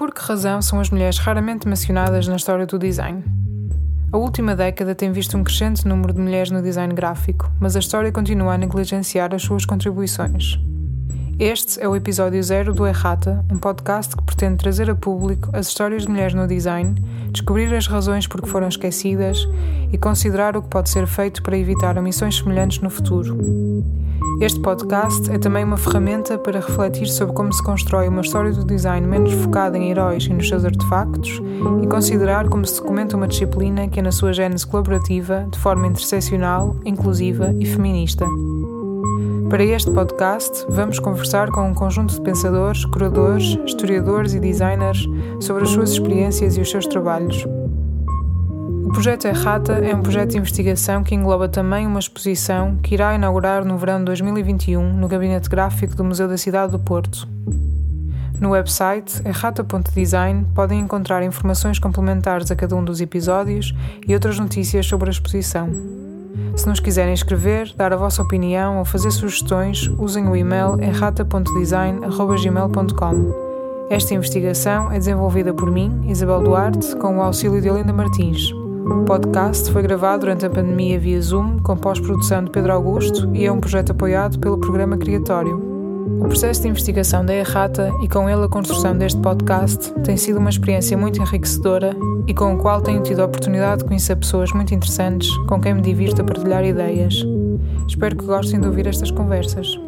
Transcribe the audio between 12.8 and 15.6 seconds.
Errata, um podcast que pretende trazer a público